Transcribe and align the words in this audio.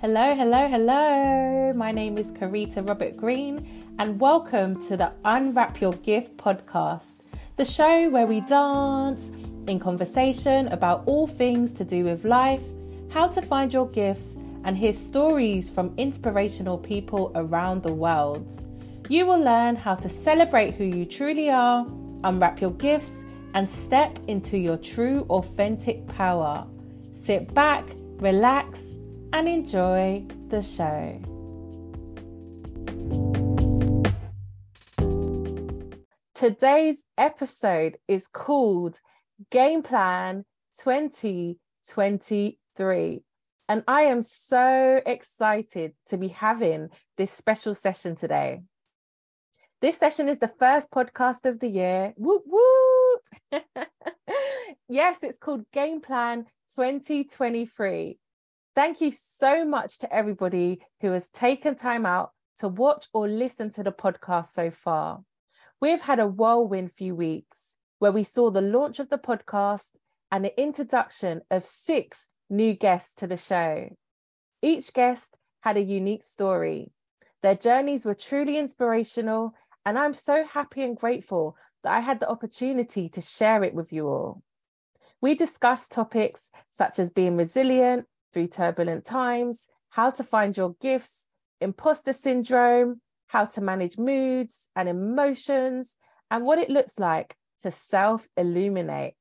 Hello, 0.00 0.34
hello, 0.34 0.66
hello. 0.66 1.74
My 1.74 1.92
name 1.92 2.16
is 2.16 2.32
Careeta 2.32 2.88
Robert 2.88 3.18
Green, 3.18 3.94
and 3.98 4.18
welcome 4.18 4.82
to 4.86 4.96
the 4.96 5.12
Unwrap 5.26 5.78
Your 5.82 5.92
Gift 5.92 6.38
podcast, 6.38 7.16
the 7.56 7.66
show 7.66 8.08
where 8.08 8.24
we 8.24 8.40
dance 8.40 9.30
in 9.66 9.78
conversation 9.78 10.68
about 10.68 11.02
all 11.04 11.26
things 11.26 11.74
to 11.74 11.84
do 11.84 12.04
with 12.04 12.24
life, 12.24 12.62
how 13.10 13.26
to 13.26 13.42
find 13.42 13.74
your 13.74 13.88
gifts, 13.90 14.38
and 14.64 14.74
hear 14.74 14.94
stories 14.94 15.68
from 15.68 15.92
inspirational 15.98 16.78
people 16.78 17.30
around 17.34 17.82
the 17.82 17.92
world. 17.92 18.50
You 19.10 19.26
will 19.26 19.40
learn 19.40 19.76
how 19.76 19.96
to 19.96 20.08
celebrate 20.08 20.76
who 20.76 20.84
you 20.84 21.04
truly 21.04 21.50
are, 21.50 21.84
unwrap 22.24 22.62
your 22.62 22.72
gifts, 22.72 23.26
and 23.52 23.68
step 23.68 24.18
into 24.28 24.56
your 24.56 24.78
true, 24.78 25.26
authentic 25.28 26.06
power. 26.06 26.66
Sit 27.12 27.52
back, 27.52 27.84
relax, 28.16 28.96
and 29.32 29.48
enjoy 29.48 30.24
the 30.48 30.60
show. 30.62 31.20
Today's 36.34 37.04
episode 37.18 37.98
is 38.08 38.26
called 38.26 38.98
Game 39.50 39.82
Plan 39.82 40.46
2023. 40.78 43.22
And 43.68 43.84
I 43.86 44.00
am 44.02 44.22
so 44.22 45.02
excited 45.06 45.92
to 46.08 46.16
be 46.16 46.28
having 46.28 46.88
this 47.16 47.30
special 47.30 47.74
session 47.74 48.16
today. 48.16 48.62
This 49.80 49.96
session 49.96 50.28
is 50.28 50.38
the 50.38 50.48
first 50.48 50.90
podcast 50.90 51.44
of 51.44 51.60
the 51.60 51.68
year. 51.68 52.14
Whoop, 52.16 52.42
whoop. 52.46 53.22
yes, 54.88 55.22
it's 55.22 55.38
called 55.38 55.70
Game 55.72 56.00
Plan 56.00 56.46
2023. 56.74 58.18
Thank 58.80 59.02
you 59.02 59.12
so 59.12 59.66
much 59.66 59.98
to 59.98 60.10
everybody 60.10 60.80
who 61.02 61.10
has 61.10 61.28
taken 61.28 61.74
time 61.74 62.06
out 62.06 62.30
to 62.60 62.68
watch 62.68 63.08
or 63.12 63.28
listen 63.28 63.68
to 63.72 63.82
the 63.82 63.92
podcast 63.92 64.46
so 64.46 64.70
far. 64.70 65.20
We've 65.82 66.00
had 66.00 66.18
a 66.18 66.26
whirlwind 66.26 66.90
few 66.90 67.14
weeks 67.14 67.76
where 67.98 68.10
we 68.10 68.22
saw 68.22 68.50
the 68.50 68.62
launch 68.62 68.98
of 68.98 69.10
the 69.10 69.18
podcast 69.18 69.90
and 70.32 70.42
the 70.42 70.58
introduction 70.58 71.42
of 71.50 71.62
six 71.62 72.30
new 72.48 72.72
guests 72.72 73.12
to 73.16 73.26
the 73.26 73.36
show. 73.36 73.94
Each 74.62 74.94
guest 74.94 75.36
had 75.60 75.76
a 75.76 75.82
unique 75.82 76.24
story. 76.24 76.90
Their 77.42 77.56
journeys 77.56 78.06
were 78.06 78.14
truly 78.14 78.56
inspirational, 78.56 79.52
and 79.84 79.98
I'm 79.98 80.14
so 80.14 80.42
happy 80.42 80.82
and 80.84 80.96
grateful 80.96 81.54
that 81.84 81.92
I 81.92 82.00
had 82.00 82.18
the 82.18 82.30
opportunity 82.30 83.10
to 83.10 83.20
share 83.20 83.62
it 83.62 83.74
with 83.74 83.92
you 83.92 84.08
all. 84.08 84.42
We 85.20 85.34
discussed 85.34 85.92
topics 85.92 86.50
such 86.70 86.98
as 86.98 87.10
being 87.10 87.36
resilient, 87.36 88.06
through 88.32 88.48
turbulent 88.48 89.04
times, 89.04 89.68
how 89.90 90.10
to 90.10 90.24
find 90.24 90.56
your 90.56 90.74
gifts, 90.80 91.26
imposter 91.60 92.12
syndrome, 92.12 93.00
how 93.26 93.44
to 93.44 93.60
manage 93.60 93.98
moods 93.98 94.68
and 94.74 94.88
emotions, 94.88 95.96
and 96.30 96.44
what 96.44 96.58
it 96.58 96.70
looks 96.70 96.98
like 96.98 97.36
to 97.62 97.70
self 97.70 98.28
illuminate. 98.36 99.14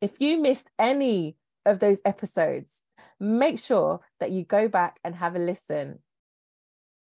If 0.00 0.20
you 0.20 0.40
missed 0.40 0.68
any 0.78 1.36
of 1.64 1.78
those 1.78 2.00
episodes, 2.04 2.82
make 3.20 3.58
sure 3.58 4.00
that 4.20 4.30
you 4.30 4.44
go 4.44 4.68
back 4.68 4.98
and 5.04 5.14
have 5.14 5.36
a 5.36 5.38
listen. 5.38 6.00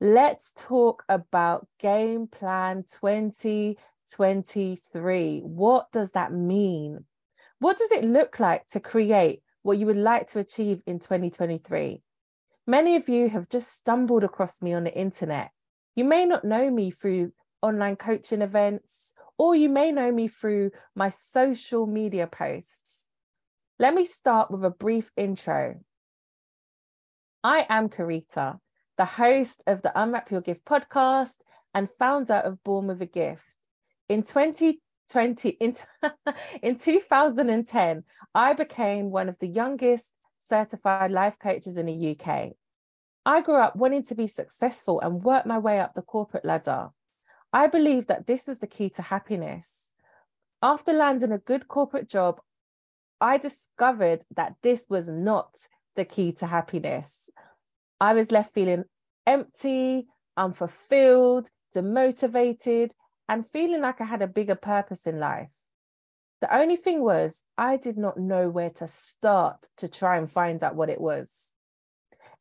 Let's 0.01 0.53
talk 0.55 1.05
about 1.09 1.67
Game 1.79 2.27
Plan 2.27 2.85
2023. 3.01 5.41
What 5.41 5.91
does 5.91 6.13
that 6.13 6.33
mean? 6.33 7.05
What 7.59 7.79
does 7.79 7.91
it 7.91 8.05
look 8.05 8.39
like 8.39 8.67
to 8.69 8.81
create 8.81 9.41
what 9.67 9.79
you 9.79 9.87
would 9.87 9.97
like 9.97 10.29
to 10.29 10.39
achieve 10.39 10.81
in 10.87 11.01
2023. 11.01 12.01
Many 12.69 12.95
of 12.95 13.09
you 13.09 13.29
have 13.29 13.49
just 13.49 13.73
stumbled 13.73 14.23
across 14.23 14.63
me 14.63 14.73
on 14.73 14.85
the 14.85 14.97
internet. 14.97 15.51
You 15.97 16.05
may 16.05 16.25
not 16.25 16.45
know 16.45 16.71
me 16.71 16.93
through 16.93 17.33
online 17.63 17.97
coaching 17.97 18.43
events, 18.43 19.13
or 19.37 19.57
you 19.57 19.69
may 19.69 19.91
know 19.91 20.13
me 20.13 20.29
through 20.29 20.71
my 20.95 21.09
social 21.09 21.85
media 21.85 22.29
posts. 22.29 23.09
Let 23.81 23.93
me 23.93 24.05
start 24.05 24.53
with 24.53 24.65
a 24.65 24.71
brief 24.71 25.11
intro. 25.17 25.81
I 27.43 27.67
am 27.69 27.89
Careeta, 27.89 28.61
the 28.97 29.05
host 29.05 29.65
of 29.67 29.83
the 29.83 29.93
Unwrap 30.01 30.31
Your 30.31 30.43
Gift 30.43 30.65
podcast 30.65 31.39
and 31.75 31.91
founder 31.91 32.35
of 32.35 32.63
Born 32.63 32.87
with 32.87 33.03
a 33.03 33.07
Gift. 33.07 33.43
In 34.09 34.23
20 34.23 34.81
20 35.11 35.51
in, 35.51 35.75
in 36.63 36.77
2010 36.77 38.05
i 38.35 38.53
became 38.53 39.11
one 39.11 39.29
of 39.29 39.39
the 39.39 39.47
youngest 39.47 40.11
certified 40.41 41.11
life 41.11 41.39
coaches 41.39 41.77
in 41.77 41.87
the 41.87 42.11
uk 42.11 42.53
i 43.25 43.41
grew 43.41 43.57
up 43.57 43.77
wanting 43.77 44.03
to 44.03 44.15
be 44.15 44.27
successful 44.27 45.01
and 45.01 45.23
work 45.23 45.47
my 45.47 45.59
way 45.59 45.81
up 45.81 45.95
the 45.95 46.03
corporate 46.03 46.45
ladder. 46.45 46.91
I 47.53 47.69
believed 47.69 48.09
that 48.09 48.27
this 48.27 48.47
was 48.47 48.59
the 48.59 48.67
key 48.67 48.91
to 48.91 49.03
happiness. 49.03 49.77
After 50.63 50.93
landing 50.93 51.33
a 51.33 51.39
good 51.39 51.69
corporate 51.69 52.09
job 52.09 52.41
i 53.21 53.39
discovered 53.39 54.23
that 54.35 54.57
this 54.63 54.87
was 54.89 55.09
not 55.09 55.57
the 55.95 56.05
key 56.05 56.33
to 56.33 56.47
happiness. 56.47 57.31
I 58.01 58.13
was 58.13 58.31
left 58.31 58.53
feeling 58.53 58.85
empty 59.27 60.07
unfulfilled 60.37 61.51
demotivated 61.75 62.93
and 63.29 63.47
feeling 63.47 63.81
like 63.81 64.01
I 64.01 64.05
had 64.05 64.23
a 64.23 64.27
bigger 64.27 64.55
purpose 64.55 65.07
in 65.07 65.19
life. 65.19 65.51
The 66.41 66.55
only 66.55 66.77
thing 66.77 67.01
was, 67.03 67.45
I 67.57 67.77
did 67.77 67.97
not 67.97 68.19
know 68.19 68.49
where 68.49 68.71
to 68.71 68.89
start 68.89 69.69
to 69.79 69.89
try 69.89 70.19
and 70.19 70.31
find 70.31 70.63
out 70.63 70.77
what 70.77 70.91
it 70.91 71.01
was. 71.01 71.51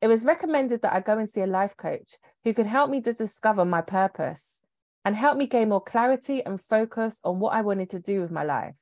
It 0.02 0.08
was 0.08 0.26
recommended 0.26 0.82
that 0.82 0.94
I 0.94 1.00
go 1.00 1.18
and 1.18 1.30
see 1.30 1.42
a 1.42 1.48
life 1.48 1.78
coach 1.78 2.16
who 2.44 2.54
could 2.54 2.68
help 2.68 2.90
me 2.90 3.02
to 3.02 3.14
discover 3.14 3.64
my 3.64 3.82
purpose 3.82 4.62
and 5.06 5.16
help 5.16 5.38
me 5.38 5.48
gain 5.48 5.70
more 5.70 5.82
clarity 5.82 6.46
and 6.46 6.60
focus 6.60 7.20
on 7.24 7.40
what 7.40 7.54
I 7.54 7.62
wanted 7.62 7.90
to 7.92 8.00
do 8.00 8.22
with 8.22 8.32
my 8.32 8.44
life. 8.44 8.80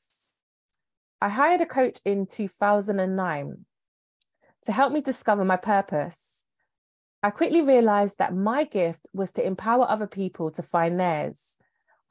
I 1.22 1.30
hired 1.30 1.62
a 1.62 1.66
coach 1.66 2.00
in 2.04 2.26
2009 2.26 3.66
to 4.64 4.72
help 4.72 4.92
me 4.92 5.02
discover 5.02 5.46
my 5.46 5.58
purpose. 5.58 6.46
I 7.22 7.30
quickly 7.30 7.62
realized 7.62 8.18
that 8.18 8.36
my 8.36 8.64
gift 8.64 9.08
was 9.14 9.32
to 9.34 9.46
empower 9.46 9.90
other 9.90 10.08
people 10.08 10.52
to 10.52 10.62
find 10.62 11.00
theirs 11.00 11.53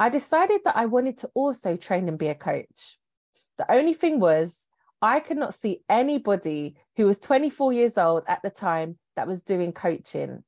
I 0.03 0.09
decided 0.09 0.63
that 0.65 0.77
I 0.77 0.87
wanted 0.87 1.19
to 1.19 1.31
also 1.33 1.77
train 1.77 2.09
and 2.09 2.19
be 2.19 2.27
a 2.27 2.35
coach. 2.35 2.99
The 3.57 3.71
only 3.71 3.95
thing 3.95 4.19
was, 4.19 4.57
I 5.01 5.21
could 5.21 5.37
not 5.37 5.55
see 5.55 5.85
anybody 5.89 6.75
who 6.97 7.07
was 7.07 7.21
24 7.21 7.73
years 7.73 7.97
old 7.97 8.25
at 8.27 8.43
the 8.43 8.51
time 8.51 8.99
that 9.15 9.29
was 9.29 9.43
doing 9.43 9.71
coaching. 9.71 10.43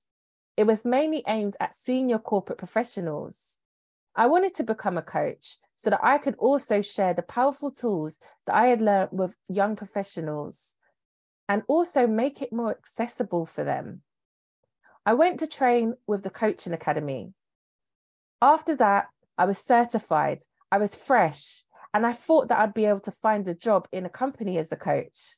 It 0.56 0.66
was 0.66 0.84
mainly 0.84 1.22
aimed 1.28 1.56
at 1.60 1.76
senior 1.76 2.18
corporate 2.18 2.58
professionals. 2.58 3.58
I 4.16 4.26
wanted 4.26 4.56
to 4.56 4.64
become 4.64 4.98
a 4.98 5.02
coach 5.02 5.58
so 5.76 5.88
that 5.88 6.02
I 6.02 6.18
could 6.18 6.34
also 6.40 6.82
share 6.82 7.14
the 7.14 7.22
powerful 7.22 7.70
tools 7.70 8.18
that 8.46 8.56
I 8.56 8.66
had 8.66 8.82
learned 8.82 9.10
with 9.12 9.36
young 9.48 9.76
professionals 9.76 10.74
and 11.48 11.62
also 11.68 12.08
make 12.08 12.42
it 12.42 12.52
more 12.52 12.72
accessible 12.72 13.46
for 13.46 13.62
them. 13.62 14.02
I 15.06 15.14
went 15.14 15.38
to 15.38 15.46
train 15.46 15.94
with 16.08 16.24
the 16.24 16.30
Coaching 16.30 16.72
Academy. 16.72 17.34
After 18.42 18.74
that, 18.76 19.06
I 19.36 19.44
was 19.44 19.58
certified, 19.58 20.42
I 20.70 20.78
was 20.78 20.94
fresh, 20.94 21.64
and 21.92 22.06
I 22.06 22.12
thought 22.12 22.48
that 22.48 22.58
I'd 22.58 22.74
be 22.74 22.86
able 22.86 23.00
to 23.00 23.10
find 23.10 23.46
a 23.46 23.54
job 23.54 23.88
in 23.92 24.06
a 24.06 24.10
company 24.10 24.58
as 24.58 24.72
a 24.72 24.76
coach. 24.76 25.36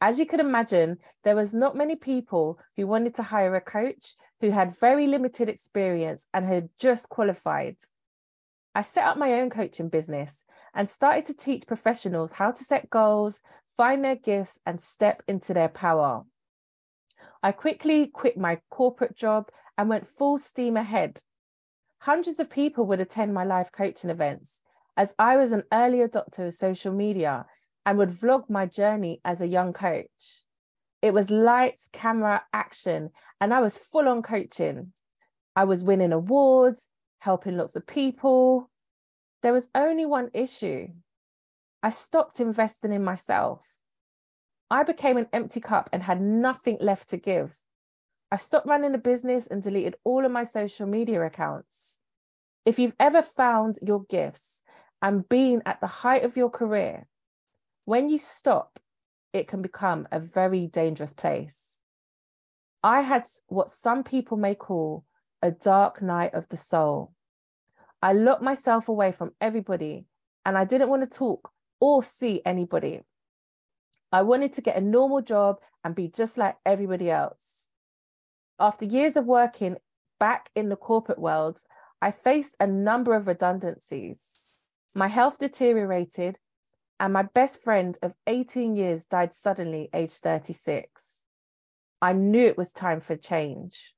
As 0.00 0.18
you 0.18 0.26
can 0.26 0.40
imagine, 0.40 0.98
there 1.22 1.36
was 1.36 1.54
not 1.54 1.76
many 1.76 1.94
people 1.94 2.58
who 2.76 2.86
wanted 2.86 3.14
to 3.14 3.22
hire 3.22 3.54
a 3.54 3.60
coach 3.60 4.14
who 4.40 4.50
had 4.50 4.76
very 4.76 5.06
limited 5.06 5.48
experience 5.48 6.26
and 6.34 6.44
had 6.44 6.70
just 6.78 7.08
qualified. 7.08 7.76
I 8.74 8.82
set 8.82 9.04
up 9.04 9.16
my 9.16 9.34
own 9.34 9.48
coaching 9.48 9.88
business 9.88 10.44
and 10.74 10.88
started 10.88 11.26
to 11.26 11.34
teach 11.34 11.66
professionals 11.66 12.32
how 12.32 12.50
to 12.50 12.64
set 12.64 12.90
goals, 12.90 13.42
find 13.76 14.04
their 14.04 14.16
gifts, 14.16 14.58
and 14.66 14.80
step 14.80 15.22
into 15.28 15.54
their 15.54 15.68
power. 15.68 16.24
I 17.42 17.52
quickly 17.52 18.06
quit 18.06 18.36
my 18.36 18.60
corporate 18.70 19.14
job 19.14 19.50
and 19.78 19.88
went 19.88 20.08
full 20.08 20.38
steam 20.38 20.76
ahead 20.76 21.20
Hundreds 22.02 22.40
of 22.40 22.50
people 22.50 22.84
would 22.84 23.00
attend 23.00 23.32
my 23.32 23.44
life 23.44 23.70
coaching 23.70 24.10
events 24.10 24.60
as 24.96 25.14
I 25.20 25.36
was 25.36 25.52
an 25.52 25.62
early 25.72 25.98
adopter 25.98 26.48
of 26.48 26.52
social 26.52 26.92
media 26.92 27.46
and 27.86 27.96
would 27.96 28.08
vlog 28.08 28.50
my 28.50 28.66
journey 28.66 29.20
as 29.24 29.40
a 29.40 29.46
young 29.46 29.72
coach. 29.72 30.42
It 31.00 31.14
was 31.14 31.30
lights, 31.30 31.88
camera, 31.92 32.42
action, 32.52 33.10
and 33.40 33.54
I 33.54 33.60
was 33.60 33.78
full 33.78 34.08
on 34.08 34.20
coaching. 34.20 34.92
I 35.54 35.62
was 35.62 35.84
winning 35.84 36.10
awards, 36.10 36.88
helping 37.20 37.56
lots 37.56 37.76
of 37.76 37.86
people. 37.86 38.68
There 39.44 39.52
was 39.52 39.70
only 39.72 40.04
one 40.04 40.30
issue. 40.34 40.88
I 41.84 41.90
stopped 41.90 42.40
investing 42.40 42.90
in 42.90 43.04
myself. 43.04 43.78
I 44.72 44.82
became 44.82 45.18
an 45.18 45.28
empty 45.32 45.60
cup 45.60 45.88
and 45.92 46.02
had 46.02 46.20
nothing 46.20 46.78
left 46.80 47.10
to 47.10 47.16
give. 47.16 47.56
I 48.32 48.36
stopped 48.36 48.66
running 48.66 48.94
a 48.94 48.98
business 48.98 49.46
and 49.46 49.62
deleted 49.62 49.96
all 50.04 50.24
of 50.24 50.32
my 50.32 50.44
social 50.44 50.86
media 50.86 51.20
accounts. 51.20 51.98
If 52.64 52.78
you've 52.78 52.96
ever 52.98 53.20
found 53.20 53.78
your 53.82 54.04
gifts 54.04 54.62
and 55.02 55.28
been 55.28 55.60
at 55.66 55.82
the 55.82 55.86
height 55.86 56.24
of 56.24 56.34
your 56.34 56.48
career, 56.48 57.06
when 57.84 58.08
you 58.08 58.16
stop, 58.16 58.78
it 59.34 59.48
can 59.48 59.60
become 59.60 60.08
a 60.10 60.18
very 60.18 60.66
dangerous 60.66 61.12
place. 61.12 61.58
I 62.82 63.02
had 63.02 63.24
what 63.48 63.68
some 63.68 64.02
people 64.02 64.38
may 64.38 64.54
call 64.54 65.04
a 65.42 65.50
dark 65.50 66.00
night 66.00 66.32
of 66.32 66.48
the 66.48 66.56
soul. 66.56 67.12
I 68.00 68.14
locked 68.14 68.42
myself 68.42 68.88
away 68.88 69.12
from 69.12 69.32
everybody 69.42 70.06
and 70.46 70.56
I 70.56 70.64
didn't 70.64 70.88
want 70.88 71.02
to 71.02 71.18
talk 71.18 71.50
or 71.80 72.02
see 72.02 72.40
anybody. 72.46 73.02
I 74.10 74.22
wanted 74.22 74.54
to 74.54 74.62
get 74.62 74.78
a 74.78 74.80
normal 74.80 75.20
job 75.20 75.56
and 75.84 75.94
be 75.94 76.08
just 76.08 76.38
like 76.38 76.56
everybody 76.64 77.10
else. 77.10 77.51
After 78.58 78.84
years 78.84 79.16
of 79.16 79.26
working 79.26 79.76
back 80.20 80.50
in 80.54 80.68
the 80.68 80.76
corporate 80.76 81.18
world, 81.18 81.60
I 82.00 82.10
faced 82.10 82.56
a 82.60 82.66
number 82.66 83.14
of 83.14 83.26
redundancies. 83.26 84.50
My 84.94 85.08
health 85.08 85.38
deteriorated, 85.38 86.38
and 87.00 87.12
my 87.12 87.22
best 87.22 87.60
friend 87.60 87.96
of 88.02 88.14
18 88.26 88.76
years 88.76 89.04
died 89.04 89.32
suddenly, 89.32 89.88
aged 89.92 90.14
36. 90.14 91.20
I 92.00 92.12
knew 92.12 92.46
it 92.46 92.58
was 92.58 92.72
time 92.72 93.00
for 93.00 93.16
change. 93.16 93.94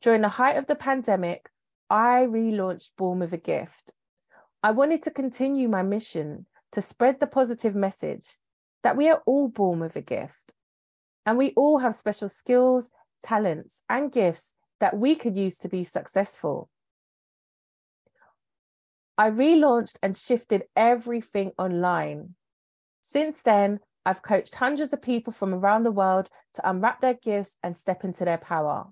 During 0.00 0.22
the 0.22 0.28
height 0.28 0.56
of 0.56 0.66
the 0.66 0.74
pandemic, 0.74 1.48
I 1.88 2.26
relaunched 2.28 2.90
Born 2.96 3.20
with 3.20 3.32
a 3.32 3.38
Gift. 3.38 3.94
I 4.62 4.72
wanted 4.72 5.02
to 5.02 5.10
continue 5.10 5.68
my 5.68 5.82
mission 5.82 6.46
to 6.72 6.82
spread 6.82 7.20
the 7.20 7.26
positive 7.26 7.74
message 7.74 8.36
that 8.82 8.96
we 8.96 9.08
are 9.08 9.22
all 9.26 9.48
born 9.48 9.80
with 9.80 9.96
a 9.96 10.00
gift 10.00 10.54
and 11.24 11.36
we 11.36 11.52
all 11.56 11.78
have 11.78 11.94
special 11.94 12.28
skills, 12.28 12.90
talents, 13.22 13.82
and 13.88 14.12
gifts 14.12 14.54
that 14.80 14.96
we 14.96 15.14
could 15.14 15.36
use 15.36 15.56
to 15.58 15.68
be 15.68 15.84
successful. 15.84 16.68
I 19.18 19.30
relaunched 19.30 19.96
and 20.02 20.16
shifted 20.16 20.64
everything 20.76 21.52
online. 21.58 22.34
Since 23.02 23.42
then, 23.42 23.80
I've 24.04 24.22
coached 24.22 24.54
hundreds 24.54 24.92
of 24.92 25.02
people 25.02 25.32
from 25.32 25.54
around 25.54 25.84
the 25.84 25.90
world 25.90 26.28
to 26.54 26.68
unwrap 26.68 27.00
their 27.00 27.14
gifts 27.14 27.56
and 27.62 27.76
step 27.76 28.04
into 28.04 28.24
their 28.24 28.38
power. 28.38 28.86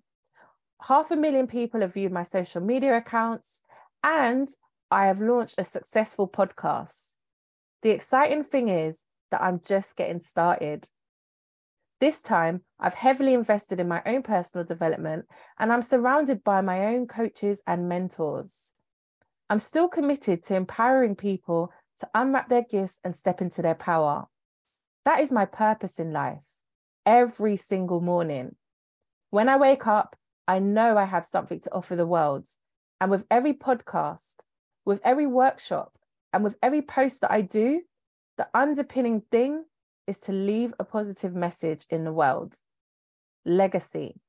Half 0.82 1.10
a 1.10 1.16
million 1.16 1.46
people 1.46 1.82
have 1.82 1.94
viewed 1.94 2.12
my 2.12 2.22
social 2.22 2.60
media 2.60 2.96
accounts, 2.96 3.60
and 4.02 4.48
I 4.90 5.06
have 5.06 5.20
launched 5.20 5.54
a 5.58 5.64
successful 5.64 6.28
podcast. 6.28 7.12
The 7.82 7.90
exciting 7.90 8.42
thing 8.42 8.68
is 8.68 9.04
that 9.30 9.42
I'm 9.42 9.60
just 9.60 9.96
getting 9.96 10.20
started. 10.20 10.86
This 12.00 12.20
time, 12.20 12.62
I've 12.78 12.94
heavily 12.94 13.34
invested 13.34 13.80
in 13.80 13.88
my 13.88 14.02
own 14.04 14.22
personal 14.22 14.64
development 14.64 15.26
and 15.58 15.72
I'm 15.72 15.82
surrounded 15.82 16.44
by 16.44 16.60
my 16.60 16.86
own 16.86 17.06
coaches 17.06 17.62
and 17.66 17.88
mentors. 17.88 18.72
I'm 19.48 19.58
still 19.58 19.88
committed 19.88 20.42
to 20.44 20.56
empowering 20.56 21.14
people 21.14 21.72
to 22.00 22.08
unwrap 22.14 22.48
their 22.48 22.64
gifts 22.68 22.98
and 23.04 23.14
step 23.14 23.40
into 23.40 23.62
their 23.62 23.74
power. 23.74 24.26
That 25.04 25.20
is 25.20 25.30
my 25.30 25.44
purpose 25.44 25.98
in 25.98 26.12
life 26.12 26.44
every 27.06 27.56
single 27.56 28.00
morning. 28.00 28.56
When 29.30 29.48
I 29.48 29.56
wake 29.56 29.86
up, 29.86 30.16
I 30.48 30.58
know 30.58 30.96
I 30.96 31.04
have 31.04 31.24
something 31.24 31.60
to 31.60 31.72
offer 31.72 31.96
the 31.96 32.06
world. 32.06 32.46
And 33.00 33.10
with 33.10 33.26
every 33.30 33.52
podcast, 33.52 34.34
with 34.84 35.00
every 35.04 35.26
workshop, 35.26 35.92
and 36.32 36.42
with 36.42 36.56
every 36.62 36.82
post 36.82 37.20
that 37.20 37.30
I 37.30 37.42
do, 37.42 37.82
the 38.36 38.48
underpinning 38.54 39.22
thing 39.30 39.64
is 40.06 40.18
to 40.18 40.32
leave 40.32 40.74
a 40.78 40.84
positive 40.84 41.34
message 41.34 41.86
in 41.90 42.04
the 42.04 42.12
world. 42.12 42.56
Legacy. 43.44 44.20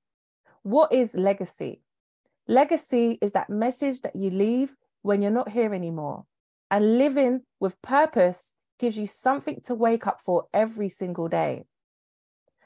What 0.63 0.91
is 0.91 1.13
legacy? 1.15 1.81
Legacy 2.47 3.17
is 3.21 3.31
that 3.31 3.49
message 3.49 4.01
that 4.01 4.15
you 4.15 4.29
leave 4.29 4.75
when 5.01 5.21
you're 5.21 5.31
not 5.31 5.49
here 5.49 5.73
anymore. 5.73 6.25
And 6.71 6.97
living 6.97 7.41
with 7.59 7.81
purpose 7.81 8.53
gives 8.79 8.97
you 8.97 9.07
something 9.07 9.61
to 9.65 9.75
wake 9.75 10.07
up 10.07 10.19
for 10.19 10.45
every 10.53 10.89
single 10.89 11.27
day. 11.27 11.65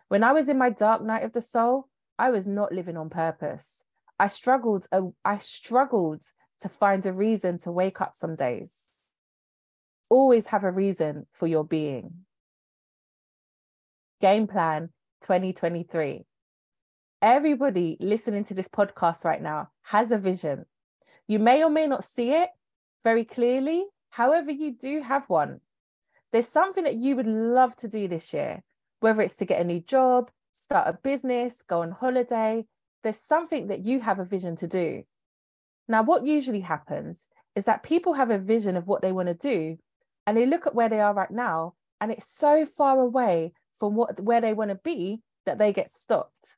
When 0.08 0.24
I 0.24 0.32
was 0.32 0.50
in 0.50 0.58
my 0.58 0.70
dark 0.70 1.04
night 1.04 1.24
of 1.24 1.34
the 1.34 1.42
soul, 1.42 1.88
I 2.18 2.32
was 2.32 2.48
not 2.48 2.72
living 2.72 2.98
on 2.98 3.10
purpose. 3.10 3.84
I 4.20 4.28
struggled, 4.28 4.88
uh, 4.92 5.02
I 5.24 5.38
struggled 5.38 6.24
to 6.62 6.70
find 6.70 7.06
a 7.06 7.14
reason 7.14 7.58
to 7.60 7.72
wake 7.72 8.02
up 8.02 8.16
some 8.16 8.36
days. 8.36 8.74
Always 10.10 10.48
have 10.48 10.64
a 10.64 10.72
reason 10.72 11.28
for 11.32 11.48
your 11.48 11.64
being. 11.64 12.26
Game 14.21 14.48
plan 14.48 14.89
2023. 15.21 16.25
Everybody 17.21 17.95
listening 18.01 18.44
to 18.45 18.54
this 18.54 18.68
podcast 18.68 19.24
right 19.24 19.42
now 19.42 19.69
has 19.83 20.12
a 20.12 20.18
vision. 20.18 20.66
You 21.30 21.39
may 21.39 21.63
or 21.63 21.69
may 21.69 21.88
not 21.88 22.04
see 22.04 22.31
it 22.31 22.50
very 23.01 23.24
clearly. 23.24 23.86
However, 24.10 24.51
you 24.51 24.74
do 24.74 25.01
have 25.01 25.30
one. 25.30 25.62
There's 26.33 26.50
something 26.50 26.83
that 26.83 26.95
you 26.95 27.16
would 27.16 27.27
love 27.27 27.77
to 27.77 27.88
do 27.88 28.10
this 28.10 28.33
year, 28.33 28.62
whether 29.00 29.21
it's 29.21 29.38
to 29.38 29.45
get 29.45 29.62
a 29.62 29.63
new 29.63 29.80
job, 29.80 30.31
start 30.51 30.89
a 30.89 31.00
business, 31.01 31.62
go 31.62 31.81
on 31.81 31.92
holiday. 31.92 32.66
There's 33.04 33.16
something 33.16 33.68
that 33.68 33.86
you 33.86 34.01
have 34.01 34.19
a 34.19 34.25
vision 34.25 34.57
to 34.57 34.68
do. 34.68 35.04
Now, 35.88 36.04
what 36.04 36.25
usually 36.25 36.60
happens 36.60 37.30
is 37.56 37.63
that 37.66 37.83
people 37.83 38.16
have 38.16 38.31
a 38.31 38.38
vision 38.38 38.75
of 38.75 38.86
what 38.86 39.01
they 39.01 39.13
want 39.13 39.30
to 39.30 39.33
do 39.33 39.77
and 40.27 40.36
they 40.36 40.45
look 40.45 40.68
at 40.68 40.75
where 40.75 40.89
they 40.89 41.00
are 41.00 41.13
right 41.13 41.31
now 41.31 41.75
and 42.01 42.12
it's 42.12 42.27
so 42.27 42.66
far 42.66 43.00
away 43.00 43.54
from 43.80 43.96
what 43.96 44.20
where 44.20 44.42
they 44.42 44.54
want 44.54 44.70
to 44.70 44.80
be 44.84 45.22
that 45.46 45.58
they 45.58 45.74
get 45.74 45.90
stopped. 45.90 46.58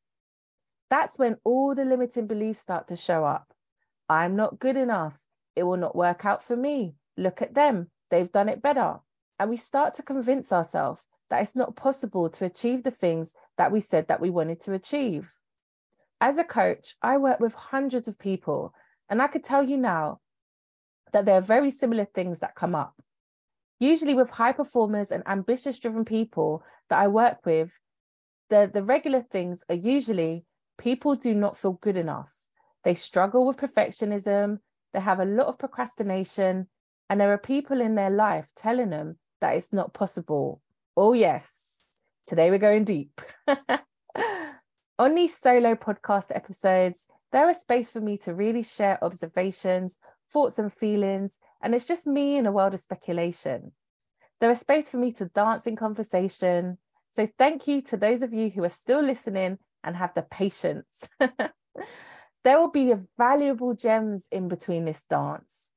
That's 0.90 1.18
when 1.18 1.38
all 1.44 1.74
the 1.74 1.86
limiting 1.86 2.28
beliefs 2.28 2.60
start 2.60 2.88
to 2.90 2.96
show 2.96 3.24
up. 3.24 3.54
I'm 4.10 4.36
not 4.36 4.60
good 4.60 4.76
enough. 4.76 5.24
It 5.56 5.64
will 5.64 5.78
not 5.78 5.96
work 5.96 6.26
out 6.26 6.44
for 6.44 6.58
me. 6.58 6.96
Look 7.16 7.42
at 7.42 7.54
them. 7.54 7.90
They've 8.10 8.32
done 8.32 8.50
it 8.50 8.62
better. 8.62 9.00
And 9.40 9.50
we 9.50 9.58
start 9.58 9.94
to 9.96 10.04
convince 10.04 10.52
ourselves 10.52 11.08
that 11.30 11.42
it's 11.42 11.56
not 11.56 11.78
possible 11.78 12.30
to 12.30 12.46
achieve 12.46 12.84
the 12.84 12.92
things 12.92 13.34
that 13.58 13.72
we 13.72 13.80
said 13.80 14.10
that 14.10 14.20
we 14.20 14.30
wanted 14.30 14.60
to 14.62 14.74
achieve. 14.74 15.34
As 16.20 16.38
a 16.38 16.44
coach, 16.44 16.96
I 17.02 17.18
work 17.18 17.40
with 17.40 17.56
hundreds 17.56 18.08
of 18.08 18.20
people, 18.20 18.74
and 19.10 19.22
I 19.22 19.28
could 19.28 19.44
tell 19.44 19.64
you 19.64 19.78
now 19.78 20.20
that 21.14 21.26
there 21.26 21.36
are 21.36 21.42
very 21.42 21.72
similar 21.72 22.06
things 22.06 22.40
that 22.40 22.54
come 22.54 22.76
up. 22.76 22.94
Usually, 23.82 24.14
with 24.14 24.30
high 24.30 24.52
performers 24.52 25.12
and 25.12 25.24
ambitious 25.28 25.80
driven 25.80 26.06
people 26.06 26.64
that 26.90 27.00
I 27.00 27.08
work 27.08 27.44
with, 27.48 27.80
the, 28.52 28.70
the 28.72 28.84
regular 28.84 29.24
things 29.24 29.64
are 29.70 29.76
usually 29.76 30.46
people 30.78 31.16
do 31.16 31.34
not 31.34 31.58
feel 31.58 31.74
good 31.74 31.98
enough. 31.98 32.32
They 32.84 32.94
struggle 32.94 33.44
with 33.44 33.58
perfectionism, 33.58 34.60
they 34.94 35.00
have 35.00 35.20
a 35.20 35.26
lot 35.26 35.48
of 35.48 35.58
procrastination, 35.58 36.68
and 37.10 37.20
there 37.20 37.34
are 37.34 37.40
people 37.40 37.82
in 37.82 37.96
their 37.96 38.12
life 38.12 38.52
telling 38.56 38.92
them 38.92 39.18
that 39.40 39.56
it's 39.56 39.74
not 39.74 39.96
possible. 39.96 40.62
Oh, 40.96 41.14
yes, 41.14 41.64
today 42.28 42.52
we're 42.52 42.60
going 42.60 42.84
deep. 42.84 43.20
On 45.00 45.16
these 45.16 45.36
solo 45.36 45.74
podcast 45.74 46.28
episodes, 46.36 47.08
there 47.32 47.50
is 47.50 47.62
space 47.62 47.90
for 47.90 48.00
me 48.00 48.18
to 48.18 48.36
really 48.36 48.62
share 48.62 49.04
observations, 49.04 49.98
thoughts, 50.32 50.60
and 50.60 50.72
feelings, 50.72 51.40
and 51.62 51.76
it's 51.76 51.86
just 51.86 52.08
me 52.08 52.38
in 52.38 52.46
a 52.46 52.52
world 52.52 52.74
of 52.74 52.80
speculation. 52.80 53.72
There 54.40 54.52
is 54.52 54.60
space 54.60 54.90
for 54.90 54.98
me 54.98 55.12
to 55.14 55.26
dance 55.26 55.68
in 55.68 55.76
conversation. 55.76 56.78
So, 57.12 57.28
thank 57.38 57.68
you 57.68 57.82
to 57.84 57.98
those 57.98 58.22
of 58.22 58.34
you 58.34 58.50
who 58.50 58.64
are 58.64 58.70
still 58.70 59.02
listening 59.02 59.60
and 59.84 59.96
have 59.96 60.14
the 60.14 60.24
patience. 60.24 61.08
there 62.44 62.60
will 62.60 62.72
be 62.72 62.94
valuable 63.18 63.74
gems 63.74 64.28
in 64.32 64.48
between 64.48 64.86
this 64.86 65.04
dance. 65.10 65.72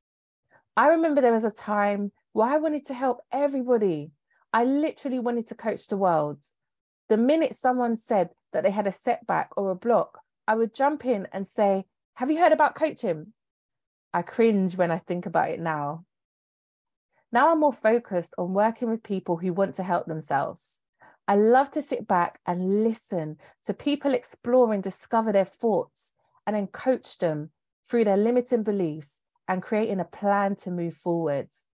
I 0.76 0.88
remember 0.88 1.20
there 1.20 1.32
was 1.32 1.44
a 1.44 1.50
time 1.50 2.12
where 2.32 2.48
I 2.48 2.56
wanted 2.56 2.86
to 2.86 2.94
help 2.94 3.20
everybody. 3.32 4.10
I 4.52 4.64
literally 4.64 5.18
wanted 5.18 5.46
to 5.48 5.54
coach 5.54 5.88
the 5.88 5.96
world. 5.96 6.38
The 7.08 7.16
minute 7.16 7.54
someone 7.54 7.96
said 7.96 8.30
that 8.52 8.62
they 8.62 8.70
had 8.70 8.86
a 8.86 8.92
setback 8.92 9.50
or 9.56 9.70
a 9.70 9.76
block, 9.76 10.20
I 10.48 10.54
would 10.54 10.74
jump 10.74 11.04
in 11.04 11.28
and 11.32 11.46
say, 11.46 11.84
Have 12.14 12.30
you 12.30 12.38
heard 12.38 12.52
about 12.52 12.74
coaching? 12.74 13.32
I 14.14 14.22
cringe 14.22 14.76
when 14.76 14.92
I 14.92 14.98
think 14.98 15.26
about 15.26 15.50
it 15.50 15.58
now. 15.58 16.04
Now 17.32 17.50
I'm 17.50 17.58
more 17.58 17.72
focused 17.72 18.32
on 18.38 18.54
working 18.54 18.88
with 18.88 19.02
people 19.02 19.36
who 19.36 19.52
want 19.52 19.74
to 19.74 19.82
help 19.82 20.06
themselves. 20.06 20.78
I 21.26 21.34
love 21.34 21.72
to 21.72 21.82
sit 21.82 22.06
back 22.06 22.38
and 22.46 22.84
listen 22.84 23.38
to 23.64 23.74
people 23.74 24.14
explore 24.14 24.72
and 24.72 24.84
discover 24.84 25.32
their 25.32 25.44
thoughts 25.44 26.14
and 26.46 26.54
then 26.54 26.68
coach 26.68 27.18
them 27.18 27.50
through 27.90 28.04
their 28.04 28.16
limiting 28.16 28.62
beliefs 28.62 29.18
and 29.48 29.60
creating 29.60 29.98
a 29.98 30.04
plan 30.04 30.54
to 30.56 30.70
move 30.70 30.94
forwards. 30.94 31.66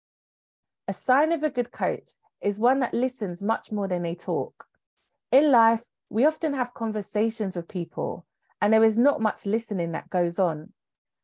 A 0.86 0.92
sign 0.92 1.32
of 1.32 1.42
a 1.42 1.50
good 1.50 1.72
coach 1.72 2.12
is 2.40 2.60
one 2.60 2.78
that 2.80 2.94
listens 2.94 3.42
much 3.42 3.72
more 3.72 3.88
than 3.88 4.02
they 4.02 4.14
talk. 4.14 4.66
In 5.32 5.50
life, 5.50 5.86
we 6.08 6.24
often 6.24 6.54
have 6.54 6.72
conversations 6.72 7.56
with 7.56 7.66
people, 7.66 8.26
and 8.62 8.72
there 8.72 8.84
is 8.84 8.96
not 8.96 9.20
much 9.20 9.44
listening 9.44 9.90
that 9.92 10.08
goes 10.08 10.38
on. 10.38 10.72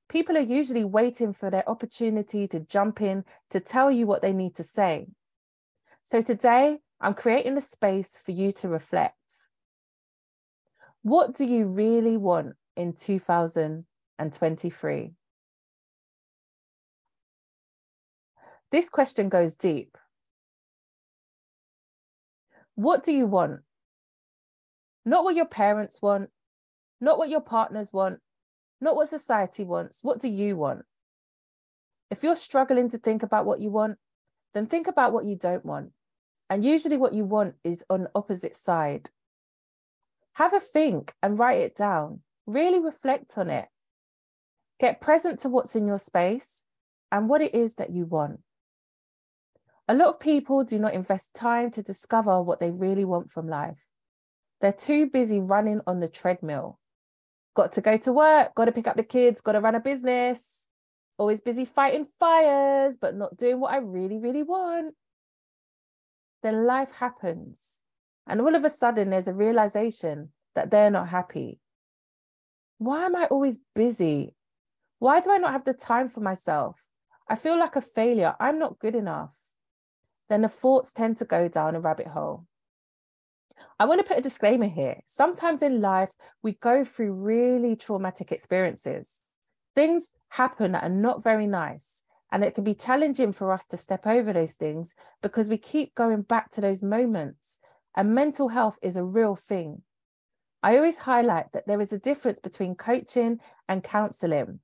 People 0.08 0.36
are 0.36 0.40
usually 0.40 0.84
waiting 0.84 1.32
for 1.32 1.50
their 1.50 1.68
opportunity 1.68 2.46
to 2.48 2.60
jump 2.60 3.00
in 3.00 3.24
to 3.50 3.60
tell 3.60 3.90
you 3.90 4.06
what 4.06 4.22
they 4.22 4.32
need 4.32 4.54
to 4.56 4.62
say. 4.62 5.08
So 6.04 6.22
today, 6.22 6.78
I'm 7.00 7.14
creating 7.14 7.56
a 7.56 7.60
space 7.60 8.16
for 8.16 8.30
you 8.32 8.50
to 8.52 8.68
reflect. 8.68 9.16
What 11.02 11.34
do 11.34 11.44
you 11.44 11.66
really 11.66 12.16
want 12.16 12.54
in 12.76 12.94
2023? 12.94 15.12
This 18.70 18.88
question 18.88 19.28
goes 19.28 19.54
deep. 19.54 19.98
What 22.74 23.04
do 23.04 23.12
you 23.12 23.26
want? 23.26 23.60
Not 25.04 25.24
what 25.24 25.36
your 25.36 25.46
parents 25.46 26.00
want, 26.02 26.30
not 27.00 27.18
what 27.18 27.28
your 27.28 27.42
partners 27.42 27.92
want, 27.92 28.20
not 28.84 28.96
what 28.96 29.08
society 29.08 29.64
wants. 29.64 29.98
What 30.02 30.20
do 30.20 30.28
you 30.28 30.56
want? 30.56 30.84
If 32.10 32.22
you're 32.22 32.36
struggling 32.36 32.88
to 32.90 32.98
think 32.98 33.22
about 33.22 33.46
what 33.46 33.60
you 33.60 33.70
want, 33.70 33.98
then 34.52 34.66
think 34.66 34.86
about 34.86 35.12
what 35.12 35.24
you 35.24 35.34
don't 35.34 35.64
want. 35.64 35.90
And 36.48 36.64
usually, 36.64 36.98
what 36.98 37.14
you 37.14 37.24
want 37.24 37.54
is 37.64 37.84
on 37.90 38.06
opposite 38.14 38.56
side. 38.56 39.10
Have 40.34 40.52
a 40.52 40.60
think 40.60 41.14
and 41.22 41.38
write 41.38 41.60
it 41.60 41.74
down. 41.74 42.20
Really 42.46 42.78
reflect 42.78 43.36
on 43.38 43.48
it. 43.48 43.66
Get 44.78 45.00
present 45.00 45.40
to 45.40 45.48
what's 45.48 45.74
in 45.74 45.86
your 45.86 45.98
space 45.98 46.64
and 47.10 47.28
what 47.28 47.40
it 47.40 47.54
is 47.54 47.74
that 47.74 47.90
you 47.90 48.04
want. 48.04 48.40
A 49.88 49.94
lot 49.94 50.08
of 50.08 50.20
people 50.20 50.64
do 50.64 50.78
not 50.78 50.94
invest 50.94 51.34
time 51.34 51.70
to 51.72 51.82
discover 51.82 52.42
what 52.42 52.60
they 52.60 52.70
really 52.70 53.04
want 53.04 53.30
from 53.30 53.48
life. 53.48 53.78
They're 54.60 54.72
too 54.72 55.08
busy 55.08 55.40
running 55.40 55.80
on 55.86 56.00
the 56.00 56.08
treadmill. 56.08 56.78
Got 57.54 57.72
to 57.72 57.80
go 57.80 57.96
to 57.96 58.12
work, 58.12 58.54
got 58.54 58.64
to 58.64 58.72
pick 58.72 58.86
up 58.86 58.96
the 58.96 59.04
kids, 59.04 59.40
got 59.40 59.52
to 59.52 59.60
run 59.60 59.74
a 59.74 59.80
business. 59.80 60.68
Always 61.16 61.40
busy 61.40 61.64
fighting 61.64 62.06
fires, 62.18 62.96
but 62.96 63.14
not 63.14 63.36
doing 63.36 63.60
what 63.60 63.72
I 63.72 63.76
really, 63.76 64.18
really 64.18 64.42
want. 64.42 64.94
Then 66.42 66.66
life 66.66 66.90
happens. 66.90 67.80
And 68.26 68.40
all 68.40 68.54
of 68.54 68.64
a 68.64 68.70
sudden, 68.70 69.10
there's 69.10 69.28
a 69.28 69.34
realization 69.34 70.32
that 70.54 70.70
they're 70.70 70.90
not 70.90 71.08
happy. 71.08 71.60
Why 72.78 73.04
am 73.04 73.14
I 73.14 73.26
always 73.26 73.60
busy? 73.74 74.34
Why 74.98 75.20
do 75.20 75.30
I 75.30 75.38
not 75.38 75.52
have 75.52 75.64
the 75.64 75.74
time 75.74 76.08
for 76.08 76.20
myself? 76.20 76.80
I 77.28 77.36
feel 77.36 77.58
like 77.58 77.76
a 77.76 77.80
failure. 77.80 78.34
I'm 78.40 78.58
not 78.58 78.78
good 78.78 78.94
enough. 78.94 79.38
Then 80.28 80.42
the 80.42 80.48
thoughts 80.48 80.92
tend 80.92 81.18
to 81.18 81.24
go 81.24 81.48
down 81.48 81.76
a 81.76 81.80
rabbit 81.80 82.08
hole. 82.08 82.46
I 83.78 83.86
want 83.86 84.00
to 84.00 84.06
put 84.06 84.18
a 84.18 84.22
disclaimer 84.22 84.68
here. 84.68 85.00
Sometimes 85.06 85.62
in 85.62 85.80
life, 85.80 86.12
we 86.42 86.52
go 86.52 86.84
through 86.84 87.12
really 87.12 87.74
traumatic 87.74 88.30
experiences. 88.30 89.10
Things 89.74 90.10
happen 90.28 90.72
that 90.72 90.84
are 90.84 90.88
not 90.88 91.24
very 91.24 91.46
nice. 91.46 92.02
And 92.30 92.44
it 92.44 92.54
can 92.54 92.64
be 92.64 92.74
challenging 92.74 93.32
for 93.32 93.52
us 93.52 93.64
to 93.66 93.76
step 93.76 94.06
over 94.06 94.32
those 94.32 94.54
things 94.54 94.94
because 95.22 95.48
we 95.48 95.58
keep 95.58 95.94
going 95.94 96.22
back 96.22 96.50
to 96.52 96.60
those 96.60 96.82
moments. 96.82 97.58
And 97.96 98.14
mental 98.14 98.48
health 98.48 98.78
is 98.82 98.96
a 98.96 99.04
real 99.04 99.36
thing. 99.36 99.82
I 100.62 100.76
always 100.76 100.98
highlight 100.98 101.52
that 101.52 101.66
there 101.66 101.80
is 101.80 101.92
a 101.92 101.98
difference 101.98 102.40
between 102.40 102.74
coaching 102.74 103.38
and 103.68 103.84
counseling. 103.84 104.60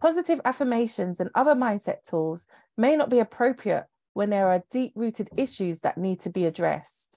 Positive 0.00 0.40
affirmations 0.44 1.18
and 1.18 1.30
other 1.34 1.54
mindset 1.54 2.08
tools 2.08 2.46
may 2.76 2.94
not 2.94 3.10
be 3.10 3.18
appropriate 3.18 3.86
when 4.12 4.30
there 4.30 4.48
are 4.48 4.62
deep 4.70 4.92
rooted 4.94 5.28
issues 5.36 5.80
that 5.80 5.98
need 5.98 6.20
to 6.20 6.30
be 6.30 6.46
addressed. 6.46 7.13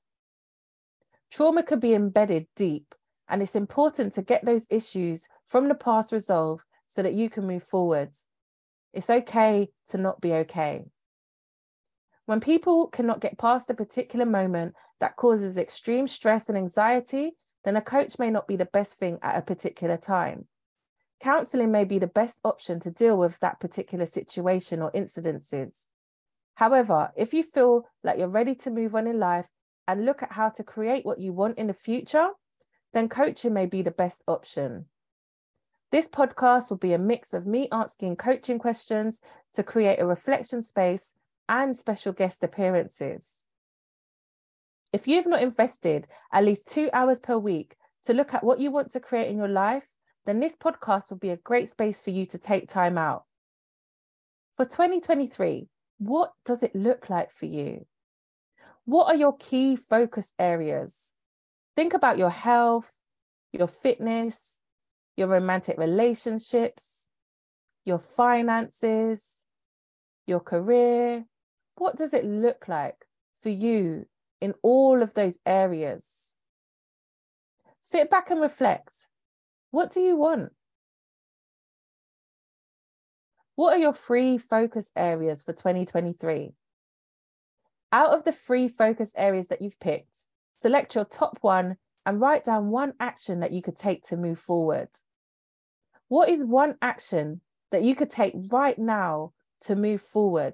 Trauma 1.32 1.64
could 1.64 1.80
be 1.80 1.94
embedded 1.94 2.48
deep, 2.56 2.96
and 3.28 3.42
it's 3.42 3.56
important 3.56 4.14
to 4.14 4.22
get 4.22 4.46
those 4.46 4.66
issues 4.70 5.28
from 5.46 5.68
the 5.68 5.76
past 5.76 6.12
resolved 6.12 6.64
so 6.86 7.04
that 7.04 7.14
you 7.14 7.30
can 7.30 7.48
move 7.48 7.64
forwards. 7.64 8.28
It's 8.94 9.10
okay 9.10 9.70
to 9.90 9.98
not 9.98 10.22
be 10.22 10.34
okay. 10.34 10.86
When 12.26 12.40
people 12.40 12.88
cannot 12.88 13.22
get 13.22 13.38
past 13.38 13.70
a 13.70 13.74
particular 13.74 14.26
moment 14.26 14.76
that 15.00 15.16
causes 15.16 15.58
extreme 15.58 16.08
stress 16.08 16.50
and 16.50 16.58
anxiety, 16.58 17.34
then 17.64 17.76
a 17.76 17.82
coach 17.82 18.18
may 18.20 18.30
not 18.30 18.48
be 18.48 18.56
the 18.56 18.66
best 18.66 18.98
thing 18.98 19.20
at 19.22 19.38
a 19.38 19.42
particular 19.42 19.98
time. 19.98 20.48
Counseling 21.20 21.72
may 21.72 21.84
be 21.84 22.00
the 22.00 22.08
best 22.08 22.40
option 22.44 22.80
to 22.82 22.92
deal 22.92 23.18
with 23.18 23.40
that 23.40 23.60
particular 23.60 24.06
situation 24.06 24.82
or 24.82 24.92
incidences. 24.92 25.76
However, 26.56 27.12
if 27.16 27.34
you 27.34 27.44
feel 27.44 27.88
like 28.04 28.18
you're 28.18 28.28
ready 28.28 28.56
to 28.56 28.72
move 28.72 28.96
on 28.96 29.08
in 29.08 29.20
life 29.20 29.50
and 29.88 30.06
look 30.06 30.22
at 30.22 30.34
how 30.34 30.50
to 30.50 30.64
create 30.64 31.06
what 31.06 31.20
you 31.20 31.34
want 31.34 31.58
in 31.58 31.68
the 31.68 31.74
future, 31.74 32.30
then 32.94 33.10
coaching 33.10 33.54
may 33.54 33.66
be 33.66 33.82
the 33.82 33.92
best 33.92 34.24
option. 34.28 34.86
This 35.92 36.10
podcast 36.10 36.70
will 36.70 36.78
be 36.78 36.94
a 36.94 37.00
mix 37.00 37.34
of 37.34 37.48
me 37.48 37.70
asking 37.72 38.18
coaching 38.18 38.60
questions 38.60 39.22
to 39.54 39.64
create 39.64 40.00
a 40.00 40.06
reflection 40.06 40.62
space 40.62 41.14
and 41.48 41.76
special 41.76 42.12
guest 42.12 42.44
appearances. 42.44 43.46
If 44.92 45.08
you've 45.08 45.28
not 45.28 45.42
invested 45.42 46.08
at 46.32 46.44
least 46.44 46.68
two 46.68 46.90
hours 46.92 47.20
per 47.20 47.38
week 47.38 47.78
to 48.04 48.14
look 48.14 48.34
at 48.34 48.44
what 48.44 48.60
you 48.60 48.72
want 48.72 48.92
to 48.92 49.00
create 49.00 49.30
in 49.30 49.38
your 49.38 49.48
life, 49.48 49.96
then 50.26 50.40
this 50.40 50.56
podcast 50.56 51.10
will 51.10 51.18
be 51.18 51.30
a 51.30 51.38
great 51.38 51.70
space 51.70 52.02
for 52.02 52.10
you 52.10 52.26
to 52.26 52.38
take 52.38 52.68
time 52.68 52.98
out. 52.98 53.24
For 54.56 54.66
2023, 54.66 55.68
what 56.00 56.34
does 56.46 56.64
it 56.64 56.76
look 56.76 57.10
like 57.10 57.32
for 57.32 57.46
you? 57.46 57.86
What 58.88 59.08
are 59.08 59.18
your 59.18 59.36
key 59.36 59.76
focus 59.76 60.34
areas? 60.40 61.12
Think 61.76 61.94
about 61.94 62.18
your 62.18 62.30
health, 62.30 63.02
your 63.52 63.68
fitness, 63.68 64.62
your 65.18 65.28
romantic 65.28 65.78
relationships, 65.78 67.10
your 67.84 68.00
finances, 68.00 69.26
your 70.26 70.40
career. 70.40 71.26
What 71.76 71.98
does 71.98 72.14
it 72.14 72.24
look 72.24 72.70
like 72.70 73.06
for 73.42 73.50
you 73.50 74.06
in 74.40 74.54
all 74.64 75.02
of 75.02 75.14
those 75.16 75.38
areas? 75.46 76.32
Sit 77.82 78.10
back 78.10 78.32
and 78.32 78.40
reflect. 78.40 79.10
What 79.70 79.92
do 79.92 80.00
you 80.00 80.16
want? 80.16 80.54
What 83.56 83.74
are 83.74 83.80
your 83.80 83.92
three 83.92 84.38
focus 84.38 84.94
areas 84.96 85.44
for 85.44 85.52
2023? 85.52 86.54
Out 87.98 88.14
of 88.14 88.26
the 88.26 88.32
three 88.32 88.68
focus 88.68 89.12
areas 89.18 89.48
that 89.48 89.60
you've 89.60 89.80
picked, 89.80 90.20
select 90.60 90.94
your 90.94 91.04
top 91.04 91.40
one 91.42 91.78
and 92.06 92.22
write 92.22 92.44
down 92.44 92.70
one 92.70 92.94
action 93.00 93.40
that 93.40 93.52
you 93.52 93.64
could 93.64 93.76
take 93.76 94.04
to 94.10 94.16
move 94.16 94.38
forward. 94.38 94.90
What 96.08 96.30
is 96.30 96.46
one 96.46 96.76
action 96.80 97.42
that 97.72 97.82
you 97.82 97.96
could 97.96 98.12
take 98.12 98.36
right 98.52 98.78
now 98.78 99.34
to 99.62 99.76
move 99.76 100.00
forward? 100.00 100.54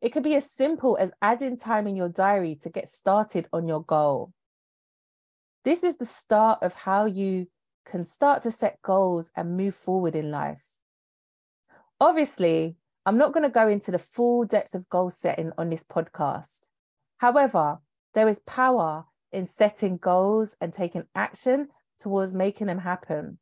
It 0.00 0.08
could 0.14 0.22
be 0.22 0.34
as 0.34 0.50
simple 0.50 0.96
as 0.98 1.10
adding 1.20 1.58
time 1.58 1.86
in 1.86 1.94
your 1.94 2.08
diary 2.08 2.54
to 2.62 2.70
get 2.70 2.88
started 2.88 3.46
on 3.52 3.68
your 3.68 3.84
goal. 3.84 4.32
This 5.62 5.84
is 5.84 5.98
the 5.98 6.06
start 6.06 6.60
of 6.62 6.72
how 6.72 7.04
you 7.04 7.48
can 7.84 8.02
start 8.02 8.40
to 8.44 8.50
set 8.50 8.80
goals 8.80 9.30
and 9.36 9.58
move 9.58 9.74
forward 9.74 10.16
in 10.16 10.30
life. 10.30 10.64
Obviously, 12.00 12.76
I'm 13.08 13.16
not 13.16 13.32
going 13.32 13.44
to 13.44 13.48
go 13.48 13.68
into 13.68 13.90
the 13.90 13.98
full 13.98 14.44
depth 14.44 14.74
of 14.74 14.86
goal 14.90 15.08
setting 15.08 15.50
on 15.56 15.70
this 15.70 15.82
podcast. 15.82 16.68
However, 17.16 17.78
there 18.12 18.28
is 18.28 18.40
power 18.40 19.06
in 19.32 19.46
setting 19.46 19.96
goals 19.96 20.58
and 20.60 20.74
taking 20.74 21.04
action 21.14 21.68
towards 21.98 22.34
making 22.34 22.66
them 22.66 22.80
happen. 22.80 23.38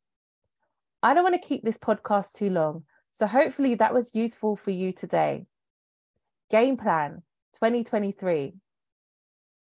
I 1.03 1.13
don't 1.13 1.25
want 1.25 1.35
to 1.35 1.45
keep 1.45 1.65
this 1.65 1.77
podcast 1.77 2.37
too 2.37 2.49
long, 2.49 2.83
so 3.11 3.27
hopefully 3.27 3.75
that 3.75 3.93
was 3.93 4.15
useful 4.15 4.55
for 4.55 4.71
you 4.71 4.93
today. 4.93 5.47
Game 6.49 6.77
plan 6.77 7.23
2023. 7.55 8.53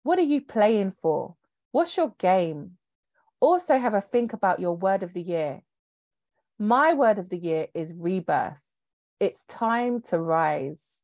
What 0.02 0.18
are 0.18 0.20
you 0.20 0.42
playing 0.42 0.90
for? 0.90 1.36
What's 1.72 1.96
your 1.96 2.14
game? 2.18 2.72
Also, 3.40 3.78
have 3.78 3.94
a 3.94 4.02
think 4.02 4.34
about 4.34 4.60
your 4.60 4.76
word 4.76 5.02
of 5.02 5.14
the 5.14 5.22
year. 5.22 5.62
My 6.58 6.92
word 6.92 7.18
of 7.18 7.30
the 7.30 7.38
year 7.38 7.68
is 7.72 7.94
rebirth. 7.96 8.62
It's 9.20 9.44
time 9.46 10.00
to 10.02 10.20
rise. 10.20 11.02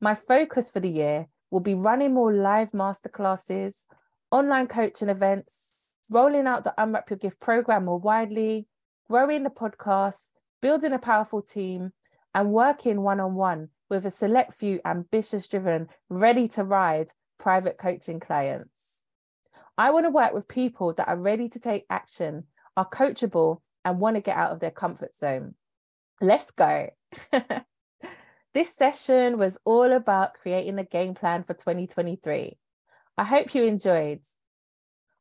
My 0.00 0.14
focus 0.14 0.70
for 0.70 0.80
the 0.80 0.88
year 0.88 1.26
will 1.50 1.60
be 1.60 1.74
running 1.74 2.14
more 2.14 2.32
live 2.32 2.72
masterclasses, 2.72 3.84
online 4.30 4.66
coaching 4.66 5.10
events, 5.10 5.74
rolling 6.10 6.46
out 6.46 6.64
the 6.64 6.72
Unwrap 6.78 7.10
Your 7.10 7.18
Gift 7.18 7.40
program 7.40 7.84
more 7.84 7.98
widely, 7.98 8.66
growing 9.10 9.42
the 9.42 9.50
podcast, 9.50 10.30
building 10.62 10.94
a 10.94 10.98
powerful 10.98 11.42
team, 11.42 11.92
and 12.34 12.50
working 12.50 13.02
one 13.02 13.20
on 13.20 13.34
one 13.34 13.68
with 13.90 14.06
a 14.06 14.10
select 14.10 14.54
few 14.54 14.80
ambitious 14.86 15.46
driven, 15.46 15.88
ready 16.08 16.48
to 16.48 16.64
ride 16.64 17.10
private 17.38 17.76
coaching 17.76 18.20
clients. 18.20 19.02
I 19.76 19.90
want 19.90 20.06
to 20.06 20.10
work 20.10 20.32
with 20.32 20.48
people 20.48 20.94
that 20.94 21.08
are 21.08 21.18
ready 21.18 21.50
to 21.50 21.60
take 21.60 21.84
action, 21.90 22.44
are 22.74 22.88
coachable, 22.88 23.60
and 23.84 24.00
want 24.00 24.16
to 24.16 24.22
get 24.22 24.38
out 24.38 24.52
of 24.52 24.60
their 24.60 24.70
comfort 24.70 25.14
zone. 25.14 25.56
Let's 26.22 26.50
go. 26.50 26.88
this 28.54 28.74
session 28.74 29.38
was 29.38 29.58
all 29.64 29.92
about 29.92 30.34
creating 30.34 30.78
a 30.78 30.84
game 30.84 31.14
plan 31.14 31.42
for 31.42 31.54
2023. 31.54 32.56
I 33.16 33.24
hope 33.24 33.54
you 33.54 33.64
enjoyed. 33.64 34.20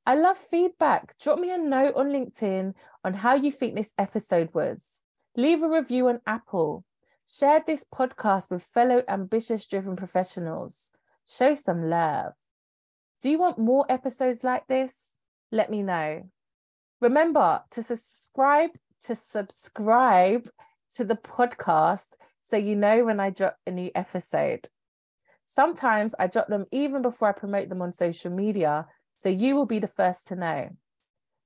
I 0.05 0.15
love 0.15 0.38
feedback. 0.38 1.17
Drop 1.19 1.39
me 1.39 1.51
a 1.51 1.57
note 1.57 1.95
on 1.95 2.09
LinkedIn 2.09 2.73
on 3.03 3.13
how 3.13 3.35
you 3.35 3.51
think 3.51 3.75
this 3.75 3.93
episode 3.97 4.50
was. 4.53 5.01
Leave 5.35 5.63
a 5.63 5.69
review 5.69 6.09
on 6.09 6.19
Apple. 6.27 6.83
Share 7.27 7.63
this 7.65 7.85
podcast 7.85 8.51
with 8.51 8.63
fellow 8.63 9.03
ambitious 9.07 9.65
driven 9.65 9.95
professionals. 9.95 10.91
Show 11.27 11.55
some 11.55 11.89
love. 11.89 12.33
Do 13.21 13.29
you 13.29 13.38
want 13.38 13.57
more 13.57 13.85
episodes 13.89 14.43
like 14.43 14.67
this? 14.67 15.13
Let 15.51 15.71
me 15.71 15.83
know. 15.83 16.29
Remember 17.00 17.62
to 17.71 17.83
subscribe 17.83 18.71
to 19.05 19.15
subscribe 19.15 20.50
to 20.95 21.03
the 21.03 21.15
podcast 21.15 22.07
so 22.41 22.57
you 22.57 22.75
know 22.75 23.05
when 23.05 23.19
I 23.19 23.29
drop 23.29 23.57
a 23.65 23.71
new 23.71 23.91
episode. 23.95 24.67
Sometimes 25.45 26.15
I 26.17 26.27
drop 26.27 26.47
them 26.47 26.65
even 26.71 27.01
before 27.01 27.29
I 27.29 27.31
promote 27.31 27.69
them 27.69 27.81
on 27.81 27.93
social 27.93 28.31
media, 28.31 28.88
so 29.19 29.29
you 29.29 29.55
will 29.55 29.65
be 29.65 29.79
the 29.79 29.88
first 29.88 30.27
to 30.27 30.35
know. 30.35 30.69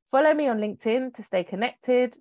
Follow 0.05 0.33
me 0.33 0.47
on 0.47 0.59
LinkedIn 0.59 1.13
to 1.15 1.23
stay 1.23 1.43
connected. 1.43 2.17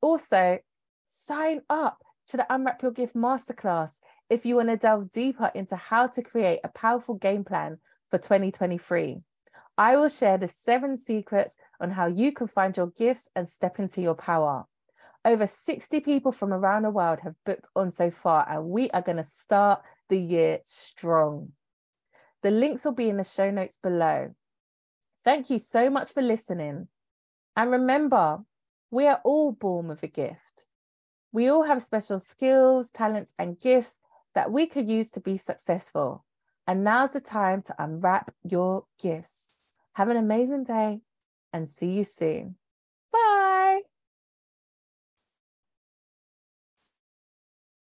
Also, 0.00 0.58
sign 1.06 1.62
up 1.70 2.02
to 2.28 2.36
the 2.36 2.52
Unwrap 2.52 2.82
Your 2.82 2.90
Gift 2.90 3.14
Masterclass 3.14 3.98
if 4.28 4.44
you 4.44 4.56
want 4.56 4.68
to 4.68 4.76
delve 4.76 5.10
deeper 5.10 5.50
into 5.54 5.76
how 5.76 6.06
to 6.08 6.22
create 6.22 6.60
a 6.64 6.68
powerful 6.68 7.14
game 7.14 7.44
plan 7.44 7.78
for 8.10 8.18
2023. 8.18 9.20
I 9.78 9.96
will 9.96 10.08
share 10.08 10.38
the 10.38 10.48
seven 10.48 10.98
secrets 10.98 11.56
on 11.80 11.90
how 11.90 12.06
you 12.06 12.32
can 12.32 12.46
find 12.46 12.76
your 12.76 12.88
gifts 12.88 13.28
and 13.34 13.48
step 13.48 13.78
into 13.78 14.02
your 14.02 14.14
power. 14.14 14.66
Over 15.24 15.46
60 15.46 16.00
people 16.00 16.32
from 16.32 16.52
around 16.52 16.82
the 16.82 16.90
world 16.90 17.20
have 17.20 17.34
booked 17.44 17.68
on 17.76 17.90
so 17.90 18.10
far, 18.10 18.46
and 18.48 18.70
we 18.70 18.90
are 18.90 19.02
going 19.02 19.18
to 19.18 19.22
start 19.22 19.82
the 20.08 20.18
year 20.18 20.60
strong. 20.64 21.52
The 22.42 22.50
links 22.50 22.84
will 22.84 22.92
be 22.92 23.10
in 23.10 23.18
the 23.18 23.24
show 23.24 23.50
notes 23.50 23.78
below. 23.82 24.34
Thank 25.22 25.50
you 25.50 25.58
so 25.58 25.90
much 25.90 26.10
for 26.10 26.22
listening. 26.22 26.88
And 27.54 27.70
remember, 27.70 28.38
we 28.90 29.06
are 29.06 29.20
all 29.22 29.52
born 29.52 29.88
with 29.88 30.02
a 30.02 30.08
gift. 30.08 30.66
We 31.32 31.48
all 31.48 31.64
have 31.64 31.82
special 31.82 32.18
skills, 32.18 32.88
talents, 32.90 33.34
and 33.38 33.60
gifts 33.60 33.98
that 34.34 34.50
we 34.50 34.66
could 34.66 34.88
use 34.88 35.10
to 35.10 35.20
be 35.20 35.36
successful. 35.36 36.24
And 36.66 36.82
now's 36.82 37.12
the 37.12 37.20
time 37.20 37.62
to 37.62 37.74
unwrap 37.78 38.30
your 38.42 38.84
gifts. 39.00 39.64
Have 39.94 40.08
an 40.08 40.16
amazing 40.16 40.64
day 40.64 41.00
and 41.52 41.68
see 41.68 41.90
you 41.90 42.04
soon. 42.04 42.56